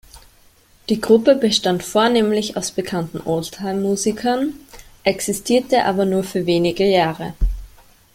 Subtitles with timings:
[0.89, 4.53] Die Gruppe bestand vornehmlich aus bekannten Old-Time-Musikern,
[5.03, 7.35] existierte aber nur für wenige Jahre.